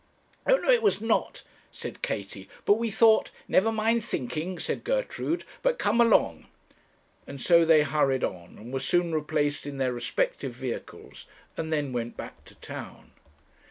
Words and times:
'O 0.47 0.57
no, 0.57 0.71
it 0.71 0.81
was 0.81 0.99
not,' 0.99 1.43
said 1.71 2.01
Katie; 2.01 2.49
'but 2.65 2.73
we 2.79 2.89
thought' 2.89 3.29
'Never 3.47 3.71
mind 3.71 4.03
thinking,' 4.03 4.57
said 4.57 4.83
Gertrude, 4.83 5.45
'but 5.61 5.77
come 5.77 6.01
along.' 6.01 6.47
And 7.27 7.39
so 7.39 7.65
they 7.65 7.83
hurried 7.83 8.23
on, 8.23 8.57
and 8.57 8.73
were 8.73 8.79
soon 8.79 9.13
replaced 9.13 9.67
in 9.67 9.77
their 9.77 9.93
respective 9.93 10.53
vehicles, 10.53 11.27
and 11.55 11.71
then 11.71 11.93
went 11.93 12.17
back 12.17 12.43
to 12.45 12.55
town. 12.55 13.11